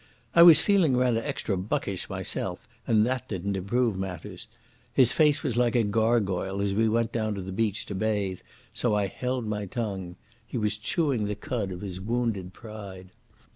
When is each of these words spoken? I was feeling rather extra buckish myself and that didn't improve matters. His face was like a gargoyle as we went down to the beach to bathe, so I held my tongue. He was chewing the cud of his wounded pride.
I 0.33 0.41
was 0.41 0.59
feeling 0.59 0.97
rather 0.97 1.21
extra 1.23 1.55
buckish 1.55 2.09
myself 2.09 2.67
and 2.87 3.05
that 3.05 3.27
didn't 3.27 3.55
improve 3.55 3.95
matters. 3.99 4.47
His 4.95 5.11
face 5.11 5.43
was 5.43 5.57
like 5.57 5.75
a 5.75 5.83
gargoyle 5.83 6.59
as 6.59 6.73
we 6.73 6.89
went 6.89 7.11
down 7.11 7.35
to 7.35 7.41
the 7.43 7.51
beach 7.51 7.85
to 7.85 7.93
bathe, 7.93 8.39
so 8.73 8.95
I 8.95 9.05
held 9.05 9.45
my 9.45 9.67
tongue. 9.67 10.15
He 10.47 10.57
was 10.57 10.77
chewing 10.77 11.25
the 11.27 11.35
cud 11.35 11.71
of 11.71 11.81
his 11.81 12.01
wounded 12.01 12.51
pride. 12.51 13.09